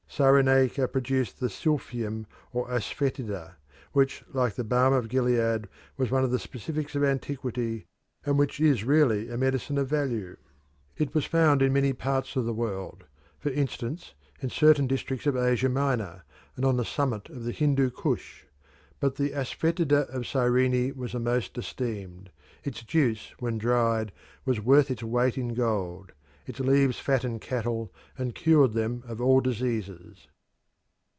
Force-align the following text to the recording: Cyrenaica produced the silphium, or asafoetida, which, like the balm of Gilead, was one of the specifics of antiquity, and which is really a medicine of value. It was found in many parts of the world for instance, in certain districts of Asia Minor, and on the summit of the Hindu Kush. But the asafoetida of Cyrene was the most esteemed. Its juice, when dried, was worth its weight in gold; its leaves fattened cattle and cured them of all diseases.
Cyrenaica 0.13 0.89
produced 0.91 1.39
the 1.39 1.47
silphium, 1.49 2.25
or 2.51 2.67
asafoetida, 2.67 3.53
which, 3.93 4.25
like 4.33 4.55
the 4.55 4.63
balm 4.65 4.91
of 4.91 5.07
Gilead, 5.07 5.69
was 5.95 6.11
one 6.11 6.25
of 6.25 6.31
the 6.31 6.37
specifics 6.37 6.95
of 6.95 7.03
antiquity, 7.03 7.85
and 8.25 8.37
which 8.37 8.59
is 8.59 8.83
really 8.83 9.29
a 9.29 9.37
medicine 9.37 9.77
of 9.77 9.87
value. 9.87 10.35
It 10.97 11.15
was 11.15 11.23
found 11.23 11.61
in 11.61 11.71
many 11.71 11.93
parts 11.93 12.35
of 12.35 12.43
the 12.43 12.53
world 12.53 13.05
for 13.39 13.51
instance, 13.51 14.13
in 14.41 14.49
certain 14.49 14.85
districts 14.85 15.27
of 15.27 15.37
Asia 15.37 15.69
Minor, 15.69 16.23
and 16.57 16.65
on 16.65 16.75
the 16.75 16.83
summit 16.83 17.29
of 17.29 17.45
the 17.45 17.53
Hindu 17.53 17.91
Kush. 17.91 18.43
But 18.99 19.15
the 19.15 19.29
asafoetida 19.33 20.09
of 20.13 20.27
Cyrene 20.27 20.93
was 20.97 21.13
the 21.13 21.19
most 21.21 21.57
esteemed. 21.57 22.31
Its 22.65 22.83
juice, 22.83 23.33
when 23.39 23.57
dried, 23.57 24.11
was 24.43 24.59
worth 24.59 24.91
its 24.91 25.03
weight 25.03 25.37
in 25.37 25.53
gold; 25.53 26.11
its 26.47 26.59
leaves 26.59 26.99
fattened 26.99 27.39
cattle 27.39 27.93
and 28.17 28.33
cured 28.33 28.73
them 28.73 29.03
of 29.05 29.21
all 29.21 29.39
diseases. 29.41 30.27